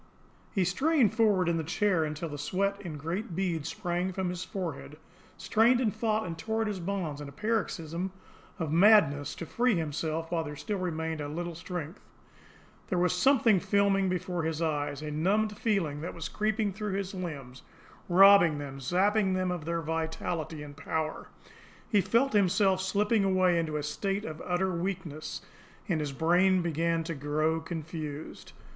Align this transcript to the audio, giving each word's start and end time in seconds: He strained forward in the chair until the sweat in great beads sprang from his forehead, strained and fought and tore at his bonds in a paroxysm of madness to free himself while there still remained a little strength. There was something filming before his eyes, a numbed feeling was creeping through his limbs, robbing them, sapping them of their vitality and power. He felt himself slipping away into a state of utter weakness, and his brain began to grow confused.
He 0.51 0.63
strained 0.65 1.13
forward 1.13 1.47
in 1.47 1.57
the 1.57 1.63
chair 1.63 2.03
until 2.03 2.29
the 2.29 2.39
sweat 2.39 2.81
in 2.81 2.97
great 2.97 3.35
beads 3.35 3.69
sprang 3.69 4.11
from 4.11 4.29
his 4.29 4.43
forehead, 4.43 4.97
strained 5.37 5.79
and 5.79 5.95
fought 5.95 6.25
and 6.25 6.35
tore 6.35 6.61
at 6.63 6.67
his 6.67 6.79
bonds 6.79 7.21
in 7.21 7.29
a 7.29 7.31
paroxysm 7.31 8.11
of 8.57 8.71
madness 8.71 9.35
to 9.35 9.45
free 9.45 9.75
himself 9.75 10.31
while 10.31 10.43
there 10.43 10.55
still 10.55 10.79
remained 10.79 11.21
a 11.21 11.27
little 11.27 11.53
strength. 11.53 11.99
There 12.87 12.97
was 12.97 13.13
something 13.13 13.59
filming 13.59 14.09
before 14.09 14.41
his 14.41 14.59
eyes, 14.59 15.03
a 15.03 15.11
numbed 15.11 15.55
feeling 15.55 16.01
was 16.01 16.29
creeping 16.29 16.73
through 16.73 16.93
his 16.93 17.13
limbs, 17.13 17.61
robbing 18.09 18.57
them, 18.57 18.79
sapping 18.79 19.33
them 19.35 19.51
of 19.51 19.65
their 19.65 19.81
vitality 19.83 20.63
and 20.63 20.75
power. 20.75 21.27
He 21.87 22.01
felt 22.01 22.33
himself 22.33 22.81
slipping 22.81 23.23
away 23.23 23.59
into 23.59 23.77
a 23.77 23.83
state 23.83 24.25
of 24.25 24.41
utter 24.43 24.71
weakness, 24.73 25.43
and 25.87 25.99
his 25.99 26.11
brain 26.11 26.63
began 26.63 27.03
to 27.03 27.13
grow 27.13 27.59
confused. 27.61 28.53